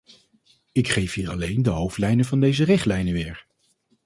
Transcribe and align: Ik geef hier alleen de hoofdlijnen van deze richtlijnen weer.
Ik 0.71 0.87
geef 0.89 1.13
hier 1.13 1.29
alleen 1.29 1.61
de 1.63 1.69
hoofdlijnen 1.69 2.25
van 2.25 2.39
deze 2.39 2.63
richtlijnen 2.63 3.13
weer. 3.13 3.45